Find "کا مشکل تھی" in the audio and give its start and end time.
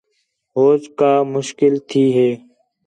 0.99-2.03